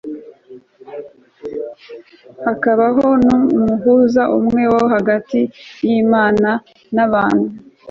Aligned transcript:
v 2.33 2.39
hakabaho 2.45 3.07
n 3.25 3.27
umuhuza 3.59 4.23
umwe 4.39 4.63
w 4.73 4.75
hagati 4.93 5.41
y 5.87 5.89
imana 6.01 6.49
y 6.95 6.97
abantu 7.07 7.49